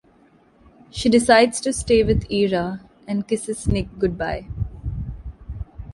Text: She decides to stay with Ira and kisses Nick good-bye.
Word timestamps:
She 0.89 1.09
decides 1.09 1.61
to 1.61 1.71
stay 1.71 2.03
with 2.03 2.25
Ira 2.33 2.81
and 3.07 3.27
kisses 3.27 3.67
Nick 3.67 3.99
good-bye. 3.99 4.47